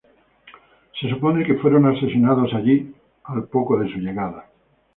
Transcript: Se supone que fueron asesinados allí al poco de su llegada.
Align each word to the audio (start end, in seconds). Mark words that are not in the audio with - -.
Se 0.99 1.07
supone 1.11 1.45
que 1.45 1.53
fueron 1.59 1.85
asesinados 1.85 2.51
allí 2.55 2.91
al 3.25 3.43
poco 3.47 3.77
de 3.77 3.87
su 3.93 3.99
llegada. 3.99 4.47